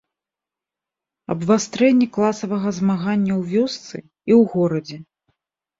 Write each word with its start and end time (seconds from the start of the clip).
Абвастрэнне 1.33 2.07
класавага 2.17 2.69
змаганняў 2.81 3.39
вёсцы 3.55 3.97
і 4.05 4.31
ў 4.39 4.41
горадзе. 4.57 4.97